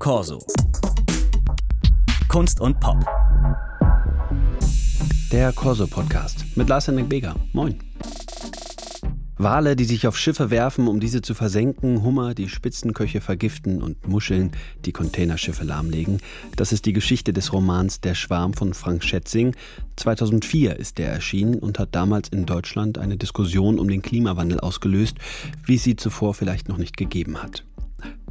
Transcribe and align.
Corso. 0.00 0.38
Kunst 2.26 2.58
und 2.58 2.80
Pop. 2.80 3.04
Der 5.30 5.52
Corso 5.52 5.86
Podcast 5.86 6.46
mit 6.56 6.70
Lars 6.70 6.88
Henrik 6.88 7.10
Beger. 7.10 7.36
Moin. 7.52 7.78
Wale, 9.36 9.76
die 9.76 9.84
sich 9.84 10.06
auf 10.06 10.16
Schiffe 10.16 10.50
werfen, 10.50 10.88
um 10.88 11.00
diese 11.00 11.20
zu 11.20 11.34
versenken, 11.34 12.02
Hummer, 12.02 12.32
die 12.32 12.48
Spitzenköche 12.48 13.20
vergiften 13.20 13.82
und 13.82 14.08
Muscheln, 14.08 14.52
die 14.86 14.92
Containerschiffe 14.92 15.64
lahmlegen. 15.64 16.20
Das 16.56 16.72
ist 16.72 16.86
die 16.86 16.94
Geschichte 16.94 17.34
des 17.34 17.52
Romans 17.52 18.00
Der 18.00 18.14
Schwarm 18.14 18.54
von 18.54 18.72
Frank 18.72 19.04
Schätzing. 19.04 19.54
2004 19.96 20.76
ist 20.78 20.96
der 20.96 21.12
erschienen 21.12 21.58
und 21.58 21.78
hat 21.78 21.94
damals 21.94 22.30
in 22.30 22.46
Deutschland 22.46 22.96
eine 22.96 23.18
Diskussion 23.18 23.78
um 23.78 23.88
den 23.88 24.00
Klimawandel 24.00 24.60
ausgelöst, 24.60 25.18
wie 25.66 25.74
es 25.74 25.84
sie 25.84 25.96
zuvor 25.96 26.32
vielleicht 26.32 26.70
noch 26.70 26.78
nicht 26.78 26.96
gegeben 26.96 27.42
hat. 27.42 27.64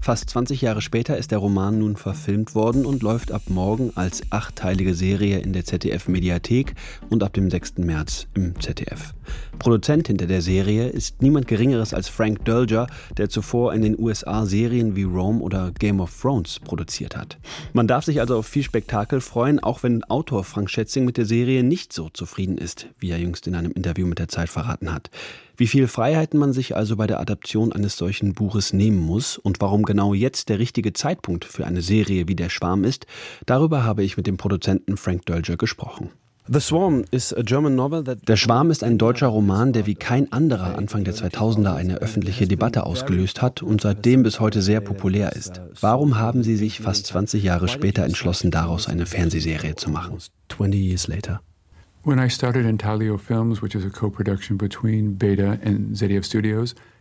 Fast 0.02 0.30
20 0.30 0.62
Jahre 0.62 0.82
später 0.82 1.18
ist 1.18 1.32
der 1.32 1.40
Roman 1.40 1.80
nun 1.80 1.98
verfilmt 1.98 2.56
worden 2.56 2.86
und 2.86 3.04
läuft 3.04 3.34
ab 3.34 3.44
morgen 3.50 3.92
als 3.96 4.22
achtteilige 4.30 4.96
Serie 4.96 5.40
in 5.40 5.52
der 5.52 5.66
ZDF-Mediathek 5.66 6.74
und 7.10 7.22
ab 7.22 7.34
dem 7.34 7.52
6. 7.52 7.80
März 7.80 8.28
im 8.34 8.60
ZDF. 8.62 9.14
Produzent 9.60 10.08
hinter 10.08 10.26
der 10.26 10.42
Serie 10.42 10.88
ist 10.88 11.22
niemand 11.22 11.48
Geringeres 11.48 11.94
als 11.94 12.08
Frank 12.08 12.46
Dölger, 12.46 12.88
der 13.18 13.30
zuvor 13.30 13.74
in 13.74 13.82
den 13.82 14.00
USA 14.00 14.46
Serien 14.46 14.96
wie 14.96 15.04
Rome 15.04 15.42
oder 15.42 15.72
Game 15.78 16.00
of 16.00 16.18
Thrones 16.20 16.60
produziert 16.60 17.18
hat. 17.18 17.38
Man 17.74 17.88
darf 17.88 18.06
sich 18.06 18.22
also 18.22 18.38
auf 18.38 18.48
viel 18.48 18.64
Spektakel 18.64 19.20
freuen, 19.20 19.60
auch 19.60 19.84
wenn 19.84 20.06
Autor 20.06 20.46
Frank 20.46 20.70
Schätzing 20.70 21.04
mit 21.04 21.18
der 21.18 21.26
Serie 21.26 21.62
nicht 21.62 21.92
so 21.92 22.08
zufrieden 22.10 22.58
ist, 22.58 22.88
wie 23.00 23.12
er 23.12 23.20
jüngst 23.20 23.48
in 23.48 23.56
einem 23.56 23.74
Interview 23.74 24.08
mit 24.08 24.20
der 24.20 24.30
Zeit 24.30 24.50
verraten 24.50 24.94
hat. 24.94 25.12
Wie 25.60 25.68
viel 25.68 25.90
Freiheiten 25.90 26.40
man 26.40 26.54
sich 26.54 26.78
also 26.78 26.96
bei 26.96 27.06
der 27.06 27.20
Adaption 27.20 27.74
eines 27.74 27.98
solchen 27.98 28.34
Buches 28.34 28.72
nehmen 28.72 28.98
muss 28.98 29.38
und 29.38 29.60
warum 29.60 29.84
genau 29.90 30.14
jetzt 30.14 30.50
der 30.50 30.60
richtige 30.60 30.94
Zeitpunkt 30.94 31.46
für 31.46 31.66
eine 31.66 31.82
Serie 31.82 32.28
wie 32.28 32.36
Der 32.36 32.50
Schwarm 32.50 32.84
ist, 32.84 33.08
darüber 33.48 33.84
habe 33.84 34.04
ich 34.04 34.18
mit 34.18 34.28
dem 34.28 34.38
Produzenten 34.38 34.98
Frank 34.98 35.26
Dölger 35.26 35.58
gesprochen. 35.58 36.12
Der 36.48 36.60
Schwarm 36.60 37.06
ist 37.12 38.84
ein 38.84 38.98
deutscher 39.00 39.28
Roman, 39.28 39.74
der 39.74 39.88
wie 39.88 39.96
kein 39.96 40.32
anderer 40.32 40.78
Anfang 40.78 41.04
der 41.04 41.16
2000er 41.16 41.74
eine 41.74 41.96
öffentliche 41.98 42.48
Debatte 42.48 42.86
ausgelöst 42.86 43.42
hat 43.42 43.64
und 43.64 43.82
seitdem 43.82 44.22
bis 44.22 44.40
heute 44.40 44.62
sehr 44.62 44.82
populär 44.82 45.34
ist. 45.34 45.60
Warum 45.82 46.20
haben 46.20 46.44
Sie 46.44 46.56
sich 46.56 46.82
fast 46.82 47.08
20 47.08 47.44
Jahre 47.44 47.68
später 47.68 48.04
entschlossen, 48.04 48.52
daraus 48.52 48.88
eine 48.88 49.08
Fernsehserie 49.08 49.76
zu 49.76 49.90
machen? 49.90 50.20
20 50.50 50.80
years 50.80 51.08
later. 51.08 51.42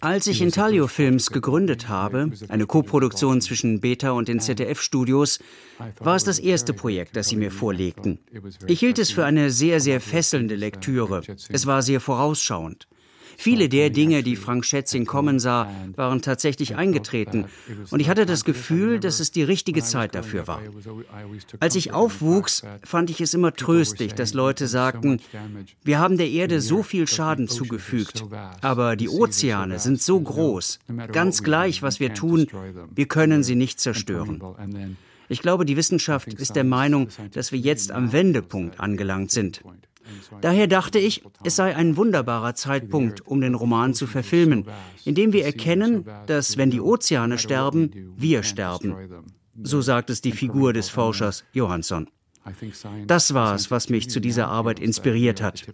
Als 0.00 0.26
ich 0.26 0.42
Intaglio 0.42 0.86
Films 0.86 1.30
gegründet 1.30 1.88
habe, 1.88 2.30
eine 2.48 2.66
Koproduktion 2.66 3.40
zwischen 3.40 3.80
Beta 3.80 4.10
und 4.10 4.28
den 4.28 4.40
ZDF-Studios, 4.40 5.38
war 5.98 6.16
es 6.16 6.24
das 6.24 6.38
erste 6.38 6.72
Projekt, 6.72 7.16
das 7.16 7.28
sie 7.28 7.36
mir 7.36 7.50
vorlegten. 7.50 8.18
Ich 8.66 8.80
hielt 8.80 8.98
es 8.98 9.10
für 9.10 9.24
eine 9.24 9.50
sehr, 9.50 9.80
sehr 9.80 10.00
fesselnde 10.00 10.56
Lektüre. 10.56 11.22
Es 11.48 11.66
war 11.66 11.82
sehr 11.82 12.00
vorausschauend. 12.00 12.88
Viele 13.40 13.68
der 13.68 13.90
Dinge, 13.90 14.24
die 14.24 14.34
Frank 14.34 14.64
Schätzing 14.64 15.06
kommen 15.06 15.38
sah, 15.38 15.70
waren 15.94 16.20
tatsächlich 16.22 16.74
eingetreten. 16.74 17.44
Und 17.90 18.00
ich 18.00 18.08
hatte 18.08 18.26
das 18.26 18.44
Gefühl, 18.44 18.98
dass 18.98 19.20
es 19.20 19.30
die 19.30 19.44
richtige 19.44 19.84
Zeit 19.84 20.16
dafür 20.16 20.48
war. 20.48 20.60
Als 21.60 21.76
ich 21.76 21.92
aufwuchs, 21.92 22.64
fand 22.82 23.10
ich 23.10 23.20
es 23.20 23.34
immer 23.34 23.54
tröstlich, 23.54 24.12
dass 24.14 24.34
Leute 24.34 24.66
sagten, 24.66 25.20
wir 25.84 26.00
haben 26.00 26.18
der 26.18 26.28
Erde 26.28 26.60
so 26.60 26.82
viel 26.82 27.06
Schaden 27.06 27.46
zugefügt, 27.46 28.24
aber 28.60 28.96
die 28.96 29.08
Ozeane 29.08 29.78
sind 29.78 30.02
so 30.02 30.20
groß. 30.20 30.80
Ganz 31.12 31.44
gleich, 31.44 31.80
was 31.80 32.00
wir 32.00 32.14
tun, 32.14 32.48
wir 32.92 33.06
können 33.06 33.44
sie 33.44 33.54
nicht 33.54 33.78
zerstören. 33.78 34.42
Ich 35.28 35.42
glaube, 35.42 35.64
die 35.64 35.76
Wissenschaft 35.76 36.32
ist 36.32 36.56
der 36.56 36.64
Meinung, 36.64 37.08
dass 37.32 37.52
wir 37.52 37.58
jetzt 37.60 37.92
am 37.92 38.12
Wendepunkt 38.12 38.80
angelangt 38.80 39.30
sind. 39.30 39.62
Daher 40.40 40.66
dachte 40.66 40.98
ich, 40.98 41.22
es 41.44 41.56
sei 41.56 41.74
ein 41.74 41.96
wunderbarer 41.96 42.54
Zeitpunkt, 42.54 43.26
um 43.26 43.40
den 43.40 43.54
Roman 43.54 43.94
zu 43.94 44.06
verfilmen, 44.06 44.64
indem 45.04 45.32
wir 45.32 45.44
erkennen, 45.44 46.04
dass 46.26 46.56
wenn 46.56 46.70
die 46.70 46.80
Ozeane 46.80 47.38
sterben, 47.38 48.14
wir 48.16 48.42
sterben. 48.42 48.96
So 49.62 49.80
sagt 49.80 50.10
es 50.10 50.20
die 50.20 50.32
Figur 50.32 50.72
des 50.72 50.88
Forschers 50.88 51.44
Johansson. 51.52 52.08
Das 53.06 53.34
war 53.34 53.54
es, 53.54 53.70
was 53.70 53.88
mich 53.88 54.10
zu 54.10 54.20
dieser 54.20 54.48
Arbeit 54.48 54.80
inspiriert 54.80 55.42
hat. 55.42 55.66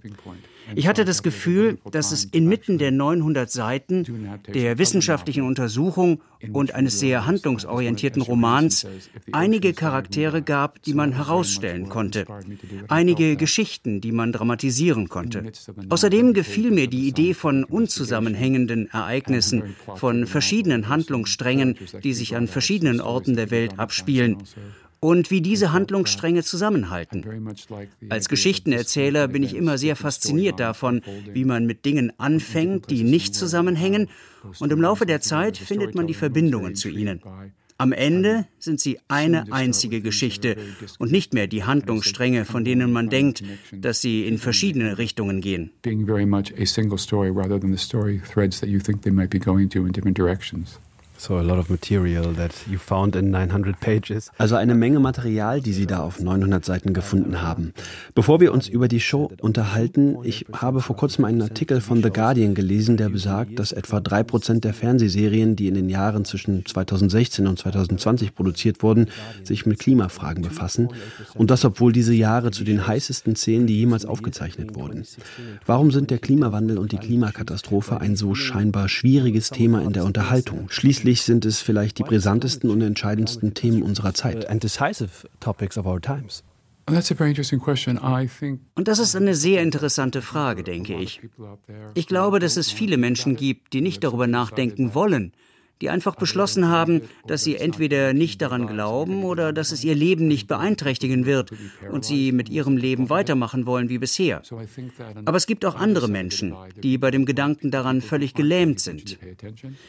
Ich 0.74 0.86
hatte 0.86 1.04
das 1.04 1.22
Gefühl, 1.22 1.78
dass 1.90 2.12
es 2.12 2.24
inmitten 2.24 2.78
der 2.78 2.90
900 2.90 3.50
Seiten 3.50 4.04
der 4.52 4.78
wissenschaftlichen 4.78 5.42
Untersuchung 5.44 6.22
und 6.52 6.74
eines 6.74 7.00
sehr 7.00 7.26
handlungsorientierten 7.26 8.22
Romans 8.22 8.86
einige 9.32 9.72
Charaktere 9.72 10.42
gab, 10.42 10.82
die 10.82 10.94
man 10.94 11.12
herausstellen 11.12 11.88
konnte, 11.88 12.26
einige 12.88 13.36
Geschichten, 13.36 14.00
die 14.00 14.12
man 14.12 14.32
dramatisieren 14.32 15.08
konnte. 15.08 15.52
Außerdem 15.88 16.34
gefiel 16.34 16.70
mir 16.70 16.88
die 16.88 17.08
Idee 17.08 17.34
von 17.34 17.64
unzusammenhängenden 17.64 18.88
Ereignissen, 18.90 19.76
von 19.96 20.26
verschiedenen 20.26 20.88
Handlungssträngen, 20.88 21.76
die 22.02 22.14
sich 22.14 22.36
an 22.36 22.48
verschiedenen 22.48 23.00
Orten 23.00 23.36
der 23.36 23.50
Welt 23.50 23.78
abspielen 23.78 24.38
und 25.04 25.30
wie 25.30 25.42
diese 25.42 25.72
Handlungsstränge 25.72 26.42
zusammenhalten. 26.42 27.24
Als 28.08 28.30
Geschichtenerzähler 28.30 29.28
bin 29.28 29.42
ich 29.42 29.54
immer 29.54 29.76
sehr 29.76 29.96
fasziniert 29.96 30.58
davon, 30.58 31.02
wie 31.30 31.44
man 31.44 31.66
mit 31.66 31.84
Dingen 31.84 32.10
anfängt, 32.18 32.90
die 32.90 33.04
nicht 33.04 33.34
zusammenhängen, 33.34 34.08
und 34.60 34.72
im 34.72 34.80
Laufe 34.80 35.04
der 35.04 35.20
Zeit 35.20 35.58
findet 35.58 35.94
man 35.94 36.06
die 36.06 36.14
Verbindungen 36.14 36.74
zu 36.74 36.88
ihnen. 36.88 37.20
Am 37.76 37.92
Ende 37.92 38.46
sind 38.58 38.80
sie 38.80 38.98
eine 39.08 39.52
einzige 39.52 40.00
Geschichte 40.00 40.56
und 40.98 41.12
nicht 41.12 41.34
mehr 41.34 41.48
die 41.48 41.64
Handlungsstränge, 41.64 42.46
von 42.46 42.64
denen 42.64 42.90
man 42.90 43.10
denkt, 43.10 43.42
dass 43.72 44.00
sie 44.00 44.26
in 44.26 44.38
verschiedene 44.38 44.96
Richtungen 44.96 45.42
gehen. 45.42 45.70
Being 45.82 46.06
very 46.06 46.24
much 46.24 46.54
a 46.58 46.64
single 46.64 46.98
story 46.98 47.28
rather 47.28 47.60
than 47.60 47.76
the 47.76 47.78
story 47.78 48.22
threads 48.32 48.60
that 48.60 48.70
you 48.70 48.78
think 48.78 49.02
they 49.02 49.12
might 49.12 49.30
be 49.30 49.38
going 49.38 49.68
to 49.68 49.80
in 49.80 49.92
different 49.92 50.16
directions. 50.16 50.80
So 51.26 51.38
a 51.38 51.40
lot 51.40 51.58
of 51.58 51.70
material 51.70 52.34
that 52.34 52.52
you 52.70 52.76
found 52.76 53.16
in 53.16 53.30
900 53.30 53.80
pages. 53.80 54.30
Also 54.36 54.56
eine 54.56 54.74
Menge 54.74 55.00
Material, 55.00 55.62
die 55.62 55.72
Sie 55.72 55.86
da 55.86 56.00
auf 56.00 56.20
900 56.20 56.62
Seiten 56.62 56.92
gefunden 56.92 57.40
haben. 57.40 57.72
Bevor 58.14 58.40
wir 58.40 58.52
uns 58.52 58.68
über 58.68 58.88
die 58.88 59.00
Show 59.00 59.32
unterhalten, 59.40 60.18
ich 60.22 60.44
habe 60.52 60.82
vor 60.82 60.96
kurzem 60.96 61.24
einen 61.24 61.40
Artikel 61.40 61.80
von 61.80 62.02
The 62.02 62.10
Guardian 62.10 62.54
gelesen, 62.54 62.98
der 62.98 63.08
besagt, 63.08 63.58
dass 63.58 63.72
etwa 63.72 64.00
drei 64.00 64.22
Prozent 64.22 64.64
der 64.64 64.74
Fernsehserien, 64.74 65.56
die 65.56 65.66
in 65.66 65.72
den 65.76 65.88
Jahren 65.88 66.26
zwischen 66.26 66.66
2016 66.66 67.46
und 67.46 67.58
2020 67.58 68.34
produziert 68.34 68.82
wurden, 68.82 69.06
sich 69.44 69.64
mit 69.64 69.78
Klimafragen 69.78 70.42
befassen. 70.42 70.90
Und 71.34 71.50
das, 71.50 71.64
obwohl 71.64 71.94
diese 71.94 72.12
Jahre 72.12 72.50
zu 72.50 72.64
den 72.64 72.86
heißesten 72.86 73.34
zählen, 73.34 73.66
die 73.66 73.78
jemals 73.78 74.04
aufgezeichnet 74.04 74.74
wurden. 74.74 75.06
Warum 75.64 75.90
sind 75.90 76.10
der 76.10 76.18
Klimawandel 76.18 76.76
und 76.76 76.92
die 76.92 76.98
Klimakatastrophe 76.98 77.98
ein 77.98 78.14
so 78.14 78.34
scheinbar 78.34 78.90
schwieriges 78.90 79.48
Thema 79.48 79.80
in 79.80 79.94
der 79.94 80.04
Unterhaltung? 80.04 80.66
Schließlich 80.68 81.13
Schließlich 81.14 81.26
sind 81.26 81.44
es 81.44 81.60
vielleicht 81.60 81.98
die 81.98 82.02
brisantesten 82.02 82.70
und 82.70 82.80
entscheidendsten 82.80 83.54
Themen 83.54 83.84
unserer 83.84 84.14
Zeit. 84.14 84.48
Times. 86.00 86.42
Und 88.74 88.88
das 88.88 88.98
ist 88.98 89.14
eine 89.14 89.36
sehr 89.36 89.62
interessante 89.62 90.22
Frage, 90.22 90.64
denke 90.64 90.96
ich. 90.96 91.20
Ich 91.94 92.08
glaube, 92.08 92.40
dass 92.40 92.56
es 92.56 92.72
viele 92.72 92.96
Menschen 92.96 93.36
gibt, 93.36 93.74
die 93.74 93.80
nicht 93.80 94.02
darüber 94.02 94.26
nachdenken 94.26 94.92
wollen, 94.92 95.32
die 95.80 95.90
einfach 95.90 96.14
beschlossen 96.14 96.68
haben, 96.68 97.02
dass 97.26 97.44
sie 97.44 97.56
entweder 97.56 98.12
nicht 98.12 98.40
daran 98.40 98.66
glauben 98.66 99.24
oder 99.24 99.52
dass 99.52 99.72
es 99.72 99.84
ihr 99.84 99.94
Leben 99.94 100.28
nicht 100.28 100.46
beeinträchtigen 100.46 101.26
wird 101.26 101.50
und 101.90 102.04
sie 102.04 102.32
mit 102.32 102.48
ihrem 102.48 102.76
Leben 102.76 103.10
weitermachen 103.10 103.66
wollen 103.66 103.88
wie 103.88 103.98
bisher. 103.98 104.42
Aber 105.24 105.36
es 105.36 105.46
gibt 105.46 105.64
auch 105.64 105.74
andere 105.74 106.08
Menschen, 106.08 106.54
die 106.82 106.98
bei 106.98 107.10
dem 107.10 107.24
Gedanken 107.24 107.70
daran 107.70 108.00
völlig 108.00 108.34
gelähmt 108.34 108.80
sind. 108.80 109.18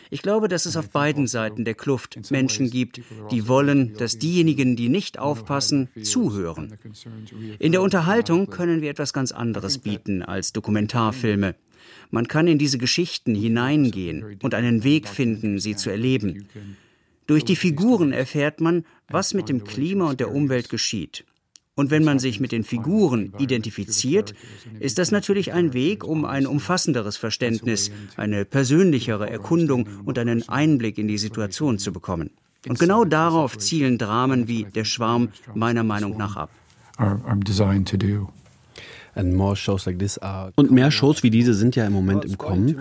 Ich 0.09 0.22
glaube, 0.22 0.47
dass 0.47 0.66
es 0.66 0.75
auf 0.75 0.90
beiden 0.90 1.28
Seiten 1.28 1.66
der 1.66 1.75
Kluft 1.75 2.31
Menschen 2.31 2.69
gibt, 2.69 3.02
die 3.31 3.47
wollen, 3.47 3.96
dass 3.97 4.17
diejenigen, 4.17 4.76
die 4.76 4.90
nicht 4.90 5.20
aufpassen, 5.20 5.90
zuhören. 6.02 6.78
In 7.59 7.72
der 7.72 7.81
Unterhaltung 7.81 8.49
können 8.49 8.81
wir 8.81 8.90
etwas 8.90 9.14
ganz 9.14 9.31
anderes 9.31 9.78
bieten 9.78 10.23
als 10.23 10.52
Dokumentarfilme. 10.52 11.55
Man 12.12 12.28
kann 12.28 12.48
in 12.48 12.58
diese 12.58 12.78
Geschichten 12.78 13.36
hineingehen 13.36 14.38
und 14.42 14.54
einen 14.54 14.84
Weg 14.84 15.08
finden, 15.08 15.60
sie 15.60 15.76
zu 15.76 15.90
erleben. 15.90 16.48
Durch 17.28 17.44
die 17.44 17.56
Figuren 17.56 18.12
erfährt 18.12 18.62
man, 18.62 18.86
was 19.10 19.34
mit 19.34 19.50
dem 19.50 19.64
Klima 19.64 20.10
und 20.10 20.20
der 20.20 20.32
Umwelt 20.32 20.70
geschieht. 20.70 21.26
Und 21.78 21.92
wenn 21.92 22.06
man 22.06 22.20
sich 22.20 22.40
mit 22.40 22.54
den 22.54 22.64
Figuren 22.64 23.34
identifiziert, 23.38 24.34
ist 24.80 24.98
das 24.98 25.12
natürlich 25.12 25.52
ein 25.52 25.74
Weg, 25.74 26.06
um 26.06 26.24
ein 26.24 26.48
umfassenderes 26.48 27.18
Verständnis, 27.18 27.92
eine 28.16 28.46
persönlichere 28.46 29.30
Erkundung 29.30 29.88
und 30.06 30.18
einen 30.18 30.48
Einblick 30.48 30.98
in 30.98 31.10
die 31.10 31.18
Situation 31.18 31.78
zu 31.78 31.92
bekommen. 31.92 32.32
Und 32.68 32.80
genau 32.80 33.04
darauf 33.04 33.58
zielen 33.58 33.98
Dramen 33.98 34.48
wie 34.48 34.64
Der 34.64 34.86
Schwarm 34.86 35.30
meiner 35.54 35.84
Meinung 35.84 36.18
nach 36.18 36.38
ab. 36.38 36.50
Und 40.56 40.72
mehr 40.72 40.91
Shows 40.91 41.23
wie 41.23 41.29
diese 41.29 41.53
sind 41.53 41.76
ja 41.76 41.85
im 41.85 41.94
Moment 41.94 42.26
im 42.26 42.38
Kommen. 42.38 42.78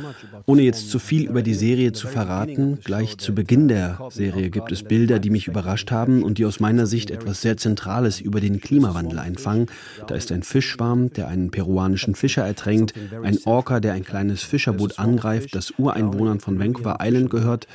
Ohne 0.47 0.63
jetzt 0.63 0.91
zu 0.91 0.99
viel 0.99 1.29
über 1.29 1.43
die 1.43 1.55
Serie 1.55 1.93
zu 1.93 2.09
verraten, 2.09 2.79
gleich 2.83 3.19
zu 3.19 3.35
Beginn 3.35 3.69
der 3.69 3.99
Serie 4.11 4.51
gibt 4.51 4.73
es 4.73 4.83
Bilder, 4.83 5.19
die 5.19 5.31
mich 5.31 5.49
überrascht 5.49 5.91
haben 5.91 6.23
und 6.23 6.39
die 6.39 6.45
aus 6.45 6.61
meiner 6.61 6.87
Sicht 6.87 7.11
etwas 7.11 7.41
sehr 7.41 7.57
Zentrales 7.57 8.21
über 8.21 8.41
den 8.41 8.61
Klimawandel 8.61 9.19
einfangen. 9.19 9.67
Da 10.07 10.15
ist 10.15 10.33
ein 10.33 10.43
Fischschwarm, 10.43 11.11
der 11.11 11.29
einen 11.29 11.51
peruanischen 11.51 12.15
Fischer 12.15 12.45
ertränkt, 12.45 12.95
ein 13.23 13.39
Orca, 13.45 13.81
der 13.81 13.93
ein 13.93 14.05
kleines 14.05 14.43
Fischerboot 14.43 14.99
angreift, 14.99 15.55
das 15.55 15.73
Ureinwohnern 15.79 16.41
von 16.41 16.59
Vancouver 16.59 16.99
Island 17.01 17.31
gehört. 17.31 17.67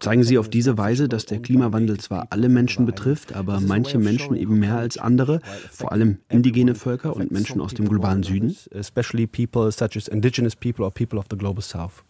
Zeigen 0.00 0.22
Sie 0.22 0.38
auf 0.38 0.48
diese 0.48 0.78
Weise, 0.78 1.08
dass 1.08 1.26
der 1.26 1.40
Klimawandel 1.40 1.98
zwar 1.98 2.28
alle 2.30 2.48
Menschen 2.48 2.86
betrifft, 2.86 3.34
aber 3.34 3.60
manche 3.60 3.98
Menschen 3.98 4.36
eben 4.36 4.58
mehr 4.58 4.76
als 4.76 4.98
andere, 4.98 5.40
vor 5.70 5.92
allem 5.92 6.18
indigene 6.28 6.74
Völker 6.74 7.16
und 7.16 7.30
Menschen 7.30 7.60
aus 7.60 7.74
dem 7.74 7.87
globalen 7.88 8.22
Süden? 8.22 8.56
Especially 8.72 9.26
people 9.26 9.70
such 9.72 9.96
as 9.96 10.08
indigenous 10.08 10.54
people 10.54 10.84
or 10.84 10.90
people 10.90 11.18
of 11.18 11.26
the 11.30 11.36
global 11.36 11.62
south. 11.62 12.04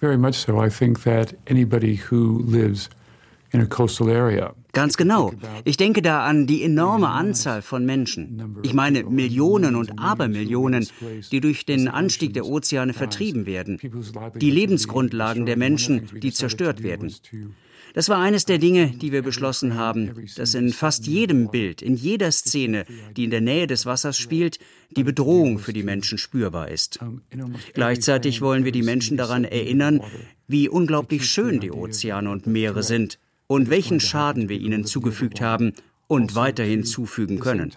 Very 0.00 0.18
much 0.18 0.34
so. 0.34 0.62
I 0.62 0.68
think 0.68 1.04
that 1.04 1.34
anybody 1.46 2.00
who 2.10 2.42
lives 2.46 2.90
in 3.52 3.60
a 3.60 3.66
coastal 3.66 4.10
area 4.10 4.54
Ganz 4.74 4.96
genau. 4.96 5.32
Ich 5.64 5.76
denke 5.76 6.02
da 6.02 6.26
an 6.26 6.46
die 6.46 6.62
enorme 6.62 7.08
Anzahl 7.08 7.62
von 7.62 7.86
Menschen. 7.86 8.58
Ich 8.62 8.74
meine 8.74 9.04
Millionen 9.04 9.76
und 9.76 9.98
Abermillionen, 9.98 10.86
die 11.30 11.40
durch 11.40 11.64
den 11.64 11.88
Anstieg 11.88 12.34
der 12.34 12.44
Ozeane 12.44 12.92
vertrieben 12.92 13.46
werden. 13.46 13.78
Die 14.34 14.50
Lebensgrundlagen 14.50 15.46
der 15.46 15.56
Menschen, 15.56 16.08
die 16.20 16.32
zerstört 16.32 16.82
werden. 16.82 17.14
Das 17.94 18.08
war 18.08 18.18
eines 18.18 18.44
der 18.44 18.58
Dinge, 18.58 18.88
die 18.88 19.12
wir 19.12 19.22
beschlossen 19.22 19.76
haben, 19.76 20.10
dass 20.36 20.54
in 20.54 20.70
fast 20.70 21.06
jedem 21.06 21.48
Bild, 21.48 21.80
in 21.80 21.94
jeder 21.94 22.32
Szene, 22.32 22.84
die 23.16 23.22
in 23.22 23.30
der 23.30 23.40
Nähe 23.40 23.68
des 23.68 23.86
Wassers 23.86 24.18
spielt, 24.18 24.58
die 24.96 25.04
Bedrohung 25.04 25.60
für 25.60 25.72
die 25.72 25.84
Menschen 25.84 26.18
spürbar 26.18 26.68
ist. 26.68 26.98
Gleichzeitig 27.72 28.40
wollen 28.40 28.64
wir 28.64 28.72
die 28.72 28.82
Menschen 28.82 29.16
daran 29.16 29.44
erinnern, 29.44 30.00
wie 30.48 30.68
unglaublich 30.68 31.24
schön 31.30 31.60
die 31.60 31.70
Ozeane 31.70 32.30
und 32.30 32.48
Meere 32.48 32.82
sind 32.82 33.20
und 33.46 33.70
welchen 33.70 34.00
Schaden 34.00 34.48
wir 34.48 34.58
ihnen 34.58 34.84
zugefügt 34.84 35.40
haben 35.40 35.72
und 36.08 36.34
weiterhin 36.34 36.84
zufügen 36.84 37.38
können. 37.38 37.72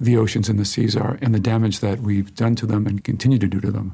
The 0.00 0.18
oceans 0.18 0.50
and 0.50 0.58
the 0.58 0.64
seas 0.64 0.96
are, 0.96 1.16
and 1.22 1.32
the 1.32 1.40
damage 1.40 1.78
that 1.80 2.00
we've 2.00 2.34
done 2.34 2.56
to 2.56 2.66
them 2.66 2.84
and 2.88 3.04
continue 3.04 3.38
to 3.38 3.46
do 3.46 3.60
to 3.60 3.70
them. 3.70 3.92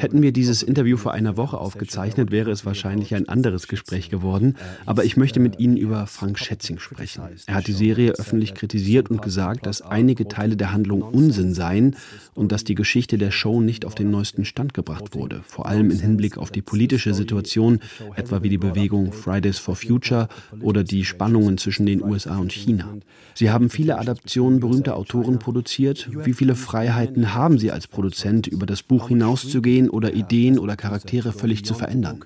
Hätten 0.00 0.20
wir 0.20 0.32
dieses 0.32 0.62
Interview 0.62 0.96
vor 0.96 1.12
einer 1.12 1.36
Woche 1.36 1.58
aufgezeichnet, 1.58 2.30
wäre 2.30 2.50
es 2.50 2.66
wahrscheinlich 2.66 3.14
ein 3.14 3.28
anderes 3.28 3.68
Gespräch 3.68 4.10
geworden. 4.10 4.56
Aber 4.84 5.04
ich 5.04 5.16
möchte 5.16 5.40
mit 5.40 5.58
Ihnen 5.58 5.76
über 5.76 6.06
Frank 6.06 6.38
Schätzing 6.38 6.78
sprechen. 6.78 7.22
Er 7.46 7.54
hat 7.54 7.66
die 7.66 7.72
Serie 7.72 8.12
öffentlich 8.12 8.54
kritisiert 8.54 9.10
und 9.10 9.22
gesagt, 9.22 9.66
dass 9.66 9.82
einige 9.82 10.28
Teile 10.28 10.56
der 10.56 10.72
Handlung 10.72 11.02
Unsinn 11.02 11.54
seien 11.54 11.96
und 12.34 12.52
dass 12.52 12.64
die 12.64 12.74
Geschichte 12.74 13.18
der 13.18 13.30
Show 13.30 13.60
nicht 13.60 13.84
auf 13.84 13.94
den 13.94 14.10
neuesten 14.10 14.44
Stand 14.44 14.74
gebracht 14.74 15.14
wurde. 15.14 15.40
Vor 15.46 15.66
allem 15.66 15.90
im 15.90 15.98
Hinblick 15.98 16.36
auf 16.36 16.50
die 16.50 16.62
politische 16.62 17.14
Situation, 17.14 17.80
etwa 18.14 18.42
wie 18.42 18.50
die 18.50 18.58
Bewegung 18.58 19.12
Fridays 19.12 19.58
for 19.58 19.74
Future 19.74 20.28
oder 20.60 20.84
die 20.84 21.04
Spannungen 21.04 21.56
zwischen 21.58 21.86
den 21.86 22.02
USA 22.02 22.36
und 22.36 22.52
China. 22.52 22.94
Sie 23.34 23.50
haben 23.50 23.70
viele 23.70 23.98
Adaptionen 23.98 24.60
berühmter 24.60 24.96
Autoren 24.96 25.38
produziert. 25.38 26.08
Wie 26.24 26.32
viele 26.32 26.54
Freiheiten 26.54 27.34
haben 27.34 27.58
Sie 27.58 27.70
als 27.70 27.85
als 27.86 27.94
Produzent 27.94 28.46
über 28.48 28.66
das 28.66 28.82
Buch 28.82 29.08
hinauszugehen 29.08 29.88
oder 29.88 30.12
Ideen 30.12 30.58
oder 30.58 30.76
Charaktere 30.76 31.32
völlig 31.32 31.64
zu 31.64 31.74
verändern. 31.74 32.24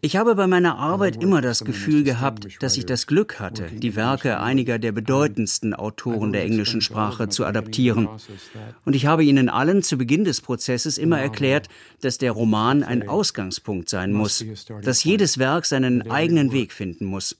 Ich 0.00 0.16
habe 0.16 0.34
bei 0.34 0.46
meiner 0.46 0.78
Arbeit 0.78 1.22
immer 1.22 1.40
das 1.40 1.64
Gefühl 1.64 2.02
gehabt, 2.02 2.48
dass 2.60 2.76
ich 2.76 2.86
das 2.86 3.06
Glück 3.06 3.38
hatte, 3.38 3.66
die 3.70 3.94
Werke 3.94 4.40
einiger 4.40 4.78
der 4.80 4.90
bedeutendsten 4.90 5.74
Autoren 5.74 6.32
der 6.32 6.42
englischen 6.42 6.80
Sprache 6.80 7.28
zu 7.28 7.44
adaptieren. 7.44 8.08
Und 8.84 8.96
ich 8.96 9.06
habe 9.06 9.24
ihnen 9.24 9.48
allen 9.48 9.82
zu 9.82 9.96
Beginn 9.96 10.24
des 10.24 10.40
Prozesses 10.40 10.98
immer 10.98 11.20
erklärt, 11.20 11.68
dass 12.00 12.18
der 12.18 12.32
Roman 12.32 12.82
ein 12.82 13.08
Ausgangspunkt 13.08 13.88
sein 13.88 14.12
muss, 14.12 14.44
dass 14.82 15.04
jedes 15.04 15.38
Werk 15.38 15.66
seinen 15.66 16.10
eigenen 16.10 16.52
Weg 16.52 16.72
finden 16.72 17.04
muss. 17.04 17.36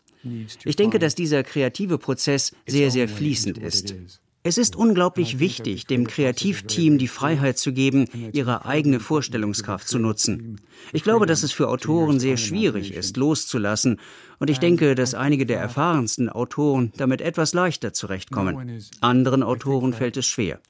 Ich 0.64 0.76
denke, 0.76 0.98
dass 0.98 1.14
dieser 1.14 1.42
kreative 1.42 1.98
Prozess 1.98 2.52
sehr, 2.66 2.90
sehr 2.90 3.08
fließend 3.08 3.58
ist. 3.58 3.94
Es 4.42 4.56
ist 4.56 4.74
unglaublich 4.74 5.38
wichtig, 5.38 5.86
dem 5.86 6.06
Kreativteam 6.06 6.96
die 6.96 7.08
Freiheit 7.08 7.58
zu 7.58 7.74
geben, 7.74 8.06
ihre 8.32 8.64
eigene 8.64 8.98
Vorstellungskraft 8.98 9.86
zu 9.86 9.98
nutzen. 9.98 10.62
Ich 10.92 11.02
glaube, 11.02 11.26
dass 11.26 11.42
es 11.42 11.52
für 11.52 11.68
Autoren 11.68 12.18
sehr 12.18 12.38
schwierig 12.38 12.94
ist, 12.94 13.18
loszulassen, 13.18 14.00
und 14.38 14.48
ich 14.48 14.58
denke, 14.58 14.94
dass 14.94 15.12
einige 15.12 15.44
der 15.44 15.60
erfahrensten 15.60 16.30
Autoren 16.30 16.90
damit 16.96 17.20
etwas 17.20 17.52
leichter 17.52 17.92
zurechtkommen. 17.92 18.82
Anderen 19.02 19.42
Autoren 19.42 19.92
fällt 19.92 20.16
es 20.16 20.26
schwer. 20.26 20.60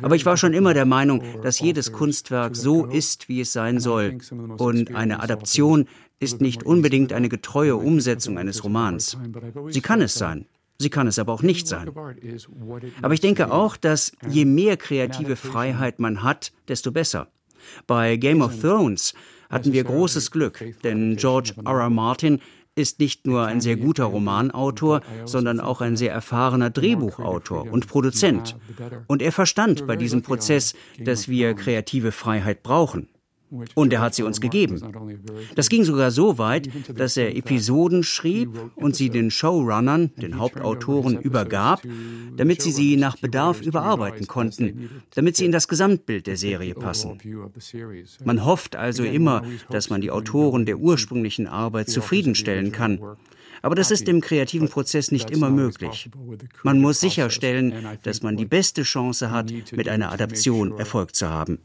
Aber 0.00 0.16
ich 0.16 0.24
war 0.24 0.38
schon 0.38 0.54
immer 0.54 0.72
der 0.72 0.86
Meinung, 0.86 1.22
dass 1.42 1.60
jedes 1.60 1.92
Kunstwerk 1.92 2.56
so 2.56 2.86
ist, 2.86 3.28
wie 3.28 3.40
es 3.40 3.52
sein 3.52 3.78
soll. 3.78 4.18
Und 4.56 4.94
eine 4.94 5.22
Adaption 5.22 5.86
ist 6.20 6.40
nicht 6.40 6.62
unbedingt 6.62 7.12
eine 7.12 7.28
getreue 7.28 7.76
Umsetzung 7.76 8.38
eines 8.38 8.62
Romans. 8.62 9.18
Sie 9.68 9.80
kann 9.80 10.02
es 10.02 10.14
sein. 10.14 10.46
Sie 10.78 10.90
kann 10.90 11.06
es 11.06 11.18
aber 11.18 11.32
auch 11.32 11.42
nicht 11.42 11.66
sein. 11.66 11.90
Aber 13.02 13.14
ich 13.14 13.20
denke 13.20 13.52
auch, 13.52 13.76
dass 13.76 14.12
je 14.28 14.44
mehr 14.44 14.76
kreative 14.76 15.36
Freiheit 15.36 15.98
man 15.98 16.22
hat, 16.22 16.52
desto 16.68 16.92
besser. 16.92 17.28
Bei 17.86 18.16
Game 18.16 18.40
of 18.40 18.58
Thrones 18.60 19.14
hatten 19.50 19.72
wir 19.72 19.84
großes 19.84 20.30
Glück, 20.30 20.64
denn 20.82 21.16
George 21.16 21.52
R. 21.64 21.80
R. 21.80 21.90
Martin 21.90 22.40
ist 22.76 22.98
nicht 22.98 23.26
nur 23.26 23.44
ein 23.44 23.60
sehr 23.60 23.76
guter 23.76 24.04
Romanautor, 24.04 25.02
sondern 25.24 25.60
auch 25.60 25.80
ein 25.80 25.96
sehr 25.96 26.12
erfahrener 26.12 26.70
Drehbuchautor 26.70 27.70
und 27.70 27.86
Produzent. 27.86 28.56
Und 29.06 29.20
er 29.20 29.32
verstand 29.32 29.86
bei 29.86 29.96
diesem 29.96 30.22
Prozess, 30.22 30.74
dass 30.98 31.28
wir 31.28 31.54
kreative 31.54 32.12
Freiheit 32.12 32.62
brauchen. 32.62 33.08
Und 33.74 33.92
er 33.92 34.00
hat 34.00 34.14
sie 34.14 34.22
uns 34.22 34.40
gegeben. 34.40 34.80
Das 35.54 35.68
ging 35.68 35.84
sogar 35.84 36.10
so 36.10 36.38
weit, 36.38 36.68
dass 36.94 37.16
er 37.16 37.36
Episoden 37.36 38.02
schrieb 38.02 38.50
und 38.76 38.94
sie 38.94 39.10
den 39.10 39.30
Showrunnern, 39.30 40.12
den 40.16 40.38
Hauptautoren, 40.38 41.18
übergab, 41.18 41.82
damit 42.36 42.62
sie 42.62 42.70
sie 42.70 42.96
nach 42.96 43.16
Bedarf 43.16 43.60
überarbeiten 43.60 44.26
konnten, 44.26 45.02
damit 45.14 45.36
sie 45.36 45.44
in 45.44 45.52
das 45.52 45.68
Gesamtbild 45.68 46.26
der 46.26 46.36
Serie 46.36 46.74
passen. 46.74 47.18
Man 48.24 48.44
hofft 48.44 48.76
also 48.76 49.02
immer, 49.02 49.42
dass 49.70 49.90
man 49.90 50.00
die 50.00 50.10
Autoren 50.10 50.66
der 50.66 50.78
ursprünglichen 50.78 51.46
Arbeit 51.46 51.88
zufriedenstellen 51.88 52.72
kann. 52.72 53.00
Aber 53.62 53.74
das 53.74 53.90
ist 53.90 54.08
im 54.08 54.20
kreativen 54.20 54.68
Prozess 54.68 55.10
nicht 55.12 55.30
immer 55.30 55.50
möglich. 55.50 56.10
Man 56.62 56.80
muss 56.80 57.00
sicherstellen, 57.00 57.74
dass 58.02 58.22
man 58.22 58.36
die 58.36 58.46
beste 58.46 58.82
Chance 58.82 59.30
hat, 59.30 59.52
mit 59.72 59.88
einer 59.88 60.12
Adaption 60.12 60.78
Erfolg 60.78 61.14
zu 61.14 61.28
haben. 61.28 61.58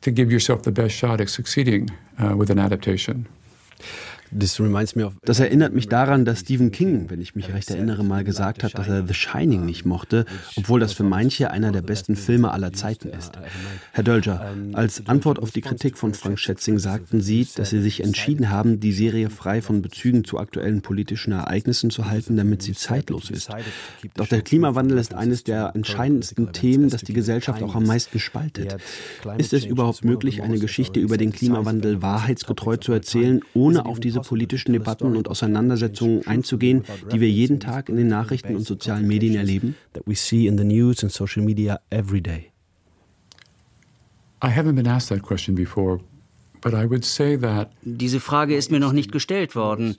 Das 5.24 5.39
erinnert 5.39 5.74
mich 5.74 5.88
daran, 5.88 6.25
dass 6.25 6.41
Stephen 6.41 6.72
King, 6.72 7.10
wenn 7.10 7.22
ich 7.22 7.36
mich 7.36 7.53
recht 7.53 7.70
erinnere, 7.70 8.03
mal 8.03 8.24
gesagt 8.24 8.63
hat, 8.63 8.77
dass 8.77 8.88
er 8.88 9.05
The 9.08 9.13
Shining 9.13 9.65
nicht 9.65 9.86
mochte, 9.86 10.25
obwohl 10.55 10.79
das 10.79 10.94
für 10.94 11.03
manche 11.03 11.51
einer 11.51 11.72
der 11.72 11.82
besten 11.82 12.15
Filme 12.15 12.51
aller 12.51 12.74
Zeiten 12.74 13.10
ist. 13.10 13.34
Herr 13.91 14.03
Dölger, 14.03 14.53
als 14.74 15.08
Antwort 15.08 15.39
auf 15.39 15.51
die 15.51 15.62
Kritik 15.62 15.98
von 15.98 16.13
Frank 16.13 16.39
Schätzing 16.39 16.79
sagten 16.79 17.22
Sie, 17.22 17.48
dass 17.55 17.70
Sie 17.70 17.82
sich 17.82 18.03
entschieden 18.03 18.50
haben, 18.50 18.79
die 18.79 18.91
Serie 18.91 19.29
frei 19.29 19.62
von 19.62 19.82
Bezügen 19.82 20.24
zu 20.24 20.39
aktuellen 20.39 20.82
politischen 20.82 21.32
Ereignissen 21.34 21.89
zu 21.89 22.05
halten, 22.05 22.38
damit 22.38 22.62
sie 22.62 22.74
zeitlos 22.74 23.29
ist. 23.29 23.50
Doch 24.15 24.27
der 24.27 24.41
Klimawandel 24.41 24.98
ist 24.98 25.13
eines 25.13 25.44
der 25.44 25.72
entscheidendsten 25.75 26.51
Themen, 26.51 26.89
das 26.89 27.01
die 27.03 27.13
Gesellschaft 27.13 27.62
auch 27.63 27.75
am 27.75 27.86
meisten 27.86 28.20
spaltet. 28.20 28.77
Ist 29.38 29.53
es 29.53 29.65
überhaupt 29.65 30.03
möglich, 30.03 30.41
eine 30.41 30.60
Geschichte 30.60 31.00
über 31.00 31.17
den 31.17 31.32
Klimawandel 31.32 32.01
wahrheitsgetreu 32.01 32.77
zu 32.77 32.91
erzählen, 32.91 33.41
ohne 33.53 33.86
auf 33.86 34.00
diese 34.00 34.14
diese 34.15 34.27
politischen 34.27 34.74
Debatten 34.74 35.15
und 35.15 35.27
Auseinandersetzungen 35.29 36.25
einzugehen, 36.27 36.84
die 37.12 37.19
wir 37.19 37.29
jeden 37.29 37.60
Tag 37.60 37.89
in 37.89 37.98
den 37.98 38.07
Nachrichten 38.07 38.55
und 38.55 38.65
sozialen 38.65 39.07
Medien 39.07 39.36
erleben? 39.36 39.75
Diese 47.81 48.19
Frage 48.19 48.55
ist 48.55 48.72
mir 48.72 48.79
noch 48.79 48.91
nicht 48.91 49.12
gestellt 49.12 49.55
worden. 49.55 49.98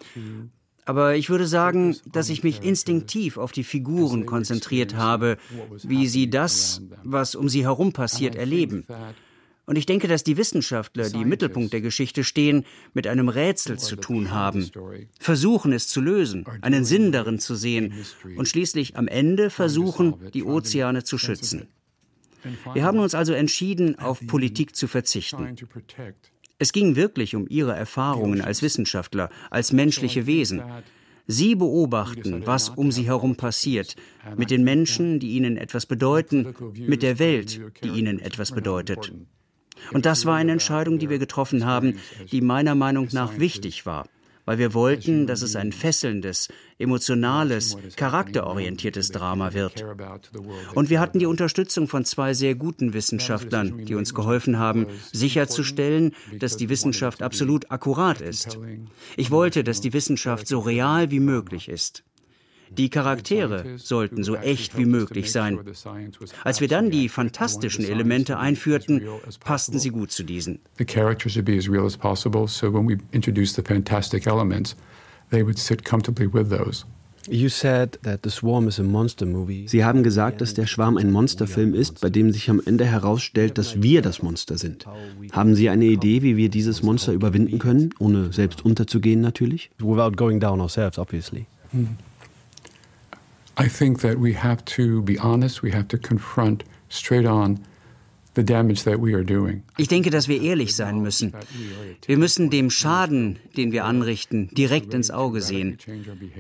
Aber 0.85 1.17
ich 1.17 1.31
würde 1.31 1.47
sagen, 1.47 1.97
dass 2.13 2.29
ich 2.29 2.45
mich 2.45 2.63
instinktiv 2.63 3.39
auf 3.39 3.51
die 3.51 3.65
Figuren 3.65 4.25
konzentriert 4.25 4.95
habe, 4.95 5.37
wie 5.83 6.07
sie 6.07 6.31
das, 6.31 6.81
was 7.03 7.35
um 7.35 7.49
sie 7.49 7.65
herum 7.65 7.93
passiert, 7.93 8.37
erleben. 8.37 8.87
Und 9.67 9.77
ich 9.77 9.87
denke, 9.87 10.07
dass 10.07 10.23
die 10.23 10.37
Wissenschaftler, 10.37 11.11
die 11.11 11.23
im 11.23 11.29
Mittelpunkt 11.29 11.73
der 11.73 11.81
Geschichte 11.81 12.23
stehen, 12.23 12.65
mit 12.95 13.09
einem 13.09 13.29
Rätsel 13.29 13.79
zu 13.79 13.97
tun 13.97 14.31
haben, 14.31 14.71
versuchen 15.19 15.73
es 15.73 15.89
zu 15.89 16.01
lösen, 16.01 16.45
einen 16.63 16.85
Sinn 16.85 17.11
darin 17.11 17.41
zu 17.41 17.57
sehen 17.57 17.93
und 18.37 18.49
schließlich 18.49 18.97
am 18.97 19.09
Ende 19.09 19.51
versuchen, 19.51 20.15
die 20.33 20.45
Ozeane 20.45 21.03
zu 21.03 21.19
schützen. 21.19 21.69
Wir 22.75 22.85
haben 22.85 23.01
uns 23.01 23.17
also 23.17 23.33
entschieden, 23.33 23.99
auf 23.99 24.25
Politik 24.25 24.77
zu 24.77 24.87
verzichten. 24.87 25.57
Es 26.59 26.73
ging 26.73 26.95
wirklich 26.95 27.35
um 27.35 27.47
ihre 27.49 27.75
Erfahrungen 27.75 28.41
als 28.41 28.63
Wissenschaftler, 28.63 29.31
als 29.51 29.73
menschliche 29.73 30.27
Wesen. 30.27 30.63
Sie 31.27 31.57
beobachten, 31.57 32.47
was 32.47 32.69
um 32.69 32.93
sie 32.93 33.07
herum 33.07 33.35
passiert, 33.35 33.97
mit 34.37 34.53
den 34.53 34.63
Menschen, 34.63 35.19
die 35.19 35.33
ihnen 35.33 35.57
etwas 35.57 35.87
bedeuten, 35.87 36.55
mit 36.75 37.03
der 37.03 37.19
Welt, 37.19 37.61
die 37.83 37.89
ihnen 37.89 38.21
etwas 38.21 38.53
bedeutet. 38.53 39.13
Und 39.93 40.07
das 40.07 40.27
war 40.27 40.37
eine 40.37 40.53
Entscheidung, 40.53 40.99
die 40.99 41.11
wir 41.11 41.19
getroffen 41.19 41.65
haben, 41.65 41.99
die 42.33 42.41
meiner 42.41 42.75
Meinung 42.75 43.09
nach 43.13 43.39
wichtig 43.39 43.87
war 43.87 44.07
weil 44.47 44.59
wir 44.59 44.73
wollten, 44.73 45.27
dass 45.27 45.43
es 45.43 45.57
ein 45.57 45.73
fesselndes, 45.73 46.49
emotionales, 46.79 47.77
charakterorientiertes 47.97 49.11
Drama 49.11 49.53
wird. 49.53 49.85
Und 50.75 50.89
wir 50.89 51.01
hatten 51.01 51.19
die 51.19 51.27
Unterstützung 51.27 51.89
von 51.89 52.05
zwei 52.05 52.33
sehr 52.33 52.55
guten 52.55 52.95
Wissenschaftlern, 52.95 53.85
die 53.85 53.97
uns 53.97 54.15
geholfen 54.15 54.59
haben, 54.59 54.87
sicherzustellen, 55.13 56.15
dass 56.39 56.57
die 56.57 56.71
Wissenschaft 56.71 57.23
absolut 57.23 57.71
akkurat 57.71 58.21
ist. 58.21 58.59
Ich 59.17 59.31
wollte, 59.31 59.65
dass 59.65 59.81
die 59.81 59.93
Wissenschaft 59.93 60.47
so 60.47 60.61
real 60.61 61.11
wie 61.11 61.21
möglich 61.21 61.69
ist. 61.69 62.05
Die 62.71 62.91
Charaktere 62.91 63.65
sollten 63.77 64.25
so 64.25 64.37
echt 64.37 64.77
wie 64.77 64.85
möglich 64.85 65.33
sein. 65.33 65.59
Als 66.45 66.61
wir 66.61 66.69
dann 66.69 66.91
die 66.91 67.09
fantastischen 67.09 67.85
Elemente 67.85 68.39
einführten, 68.39 69.03
passten 69.41 69.79
sie 69.79 69.91
gut 69.91 70.11
zu 70.11 70.25
diesen. 70.25 70.59
The 70.79 70.85
characters 70.85 71.33
should 71.33 71.45
be 71.45 71.57
as 71.57 71.69
real 71.69 71.87
as 71.87 71.97
possible, 71.97 72.49
so 72.49 72.73
when 72.73 72.89
we 72.89 72.99
introduced 73.13 73.57
the 73.57 73.63
fantastic 73.63 74.27
elements, 74.27 74.77
they 75.31 75.45
would 75.45 75.59
sit 75.59 75.85
comfortably 75.85 76.33
with 76.33 76.49
those. 76.49 76.85
Sie 77.29 77.51
haben 79.85 80.03
gesagt, 80.03 80.41
dass 80.41 80.55
der 80.55 80.67
Schwarm 80.67 80.97
ein 80.97 81.11
Monsterfilm 81.11 81.75
ist, 81.75 82.01
bei 82.01 82.09
dem 82.09 82.33
sich 82.33 82.51
am 82.51 82.61
Ende 82.65 82.85
herausstellt, 82.85 83.59
dass 83.59 83.83
wir 83.83 84.03
das 84.03 84.23
Monster 84.23 84.59
sind. 84.59 84.87
Haben 85.33 85.57
Sie 85.57 85.69
eine 85.69 85.87
Idee, 85.87 86.23
wie 86.23 86.37
wir 86.37 86.49
dieses 86.49 86.85
Monster 86.85 87.13
überwinden 87.13 87.59
können, 87.59 87.91
ohne 87.99 88.33
selbst 88.33 88.65
unterzugehen 88.65 89.21
natürlich? 89.21 89.71
Without 89.79 90.13
going 90.13 90.39
down 90.39 90.61
ourselves, 90.61 90.99
obviously. 90.99 91.47
I 93.59 93.69
think 93.69 94.01
that 94.01 94.19
we 94.19 94.35
have 94.35 94.65
to 94.77 95.03
be 95.03 95.19
honest, 95.19 95.63
we 95.63 95.73
have 95.73 95.89
to 95.89 95.99
confront 95.99 96.65
straight 96.89 97.27
on 97.27 97.59
ich 99.79 99.89
denke, 99.89 100.11
dass 100.11 100.29
wir 100.29 100.43
ehrlich 100.43 100.77
sein 100.77 101.01
müssen. 101.01 101.33
Wir 102.07 102.19
müssen 102.19 102.51
dem 102.51 102.71
Schaden, 102.71 103.39
den 103.57 103.73
wir 103.73 103.87
anrichten, 103.87 104.51
direkt 104.53 104.93
ins 104.93 105.11
Auge 105.11 105.41
sehen. 105.41 105.79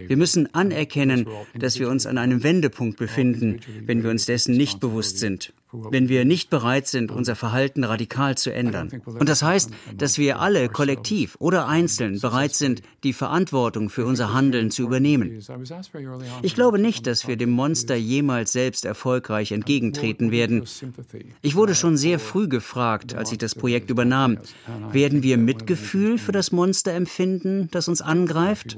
Wir 0.06 0.16
müssen 0.16 0.54
anerkennen, 0.54 1.26
dass 1.54 1.78
wir 1.78 1.88
uns 1.88 2.04
an 2.06 2.18
einem 2.18 2.42
Wendepunkt 2.42 2.99
befinden, 2.99 3.61
wenn 3.87 4.02
wir 4.02 4.11
uns 4.11 4.26
dessen 4.26 4.56
nicht 4.56 4.78
bewusst 4.80 5.18
sind 5.18 5.54
wenn 5.90 6.09
wir 6.09 6.25
nicht 6.25 6.50
bereit 6.50 6.87
sind, 6.87 7.11
unser 7.11 7.37
Verhalten 7.37 7.85
radikal 7.85 8.37
zu 8.37 8.52
ändern. 8.52 8.90
Und 9.04 9.28
das 9.28 9.42
heißt, 9.42 9.71
dass 9.97 10.18
wir 10.18 10.40
alle 10.40 10.68
kollektiv 10.68 11.37
oder 11.38 11.68
einzeln 11.68 12.21
bereit 12.21 12.54
sind, 12.54 12.83
die 13.04 13.12
Verantwortung 13.12 13.90
für 13.90 14.06
unser 14.06 14.33
Handeln 14.33 14.71
zu 14.71 14.83
übernehmen. 14.83 15.40
Ich 16.42 16.54
glaube 16.54 16.78
nicht, 16.78 17.06
dass 17.06 17.28
wir 17.28 17.37
dem 17.37 17.50
Monster 17.50 17.97
jemals 17.97 18.52
selbst 18.52 18.85
erfolgreich 18.85 19.52
entgegentreten 19.52 20.30
werden. 20.30 20.64
Ich 21.42 21.54
wurde 21.54 21.75
schon 21.75 21.97
sehr 21.97 22.18
früh 22.18 22.49
gefragt, 22.49 23.14
als 23.14 23.33
ich 23.33 23.38
das 23.38 23.54
Projekt 23.54 23.90
übernahm, 23.90 24.38
werden 24.92 25.23
wir 25.23 25.38
Mitgefühl 25.38 26.18
für 26.18 26.33
das 26.33 26.52
Monster 26.52 26.92
empfinden, 26.92 27.68
das 27.71 27.88
uns 27.88 28.00
angreift? 28.00 28.76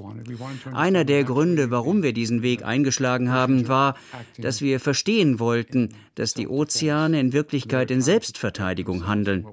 Einer 0.73 1.05
der 1.05 1.25
Gründe, 1.25 1.71
warum 1.71 2.02
wir 2.02 2.12
diesen 2.12 2.43
Weg 2.43 2.64
eingeschlagen 2.64 3.31
haben, 3.31 3.69
war, 3.69 3.95
dass 4.38 4.61
wir 4.61 4.81
verstehen 4.81 5.38
wollten, 5.38 5.90
dass 6.14 6.35
die 6.35 6.49
Ozeane 6.49 6.88
in 6.88 7.33
Wirklichkeit 7.33 7.90
in 7.90 8.00
Selbstverteidigung 8.00 9.07
handeln. 9.07 9.47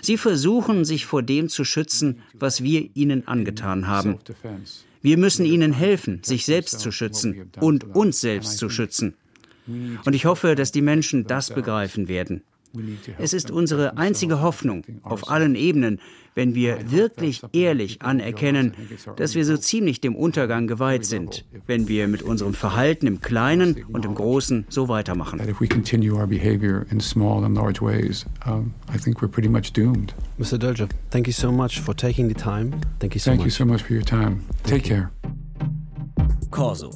Sie 0.00 0.16
versuchen, 0.16 0.84
sich 0.84 1.06
vor 1.06 1.22
dem 1.22 1.48
zu 1.48 1.64
schützen, 1.64 2.22
was 2.34 2.62
wir 2.62 2.88
ihnen 2.94 3.26
angetan 3.26 3.86
haben. 3.86 4.18
Wir 5.00 5.18
müssen 5.18 5.44
ihnen 5.44 5.72
helfen, 5.72 6.20
sich 6.22 6.44
selbst 6.44 6.80
zu 6.80 6.92
schützen 6.92 7.50
und 7.60 7.84
uns 7.84 8.20
selbst 8.20 8.58
zu 8.58 8.68
schützen. 8.68 9.14
Und 10.04 10.14
ich 10.14 10.24
hoffe, 10.24 10.54
dass 10.54 10.72
die 10.72 10.82
Menschen 10.82 11.26
das 11.26 11.54
begreifen 11.54 12.08
werden. 12.08 12.42
Es 13.18 13.32
ist 13.32 13.50
unsere 13.50 13.96
einzige 13.96 14.40
Hoffnung 14.40 14.84
auf 15.02 15.30
allen 15.30 15.54
Ebenen, 15.54 16.00
wenn 16.34 16.54
wir 16.54 16.90
wirklich 16.90 17.42
ehrlich 17.52 18.00
anerkennen, 18.02 18.72
dass 19.16 19.34
wir 19.34 19.44
so 19.44 19.56
ziemlich 19.56 20.00
dem 20.00 20.16
Untergang 20.16 20.66
geweiht 20.66 21.04
sind, 21.04 21.44
wenn 21.66 21.88
wir 21.88 22.08
mit 22.08 22.22
unserem 22.22 22.54
Verhalten 22.54 23.06
im 23.06 23.20
Kleinen 23.20 23.84
und 23.92 24.04
im 24.04 24.14
Großen 24.14 24.66
so 24.68 24.88
weitermachen. 24.88 25.40
Mr. 30.38 30.58
Dolce, 30.58 30.88
thank 31.10 31.26
you 31.26 31.32
so 31.32 31.52
much 31.52 31.80
for 31.80 31.94
taking 31.94 32.28
the 32.28 32.34
time. 32.34 32.72
Thank 32.98 33.14
you 33.14 33.20
so 33.20 33.30
thank 33.30 33.40
much. 33.40 33.46
you 33.46 33.50
so 33.50 33.64
much 33.64 33.82
for 33.82 33.94
your 33.94 34.04
time. 34.04 34.40
Take 34.64 34.84
care. 34.84 35.10
Corso. 36.50 36.90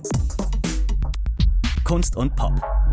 Kunst 1.85 2.17
und 2.17 2.35
Pop. 2.35 2.86